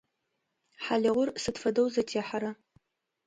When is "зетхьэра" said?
1.93-2.51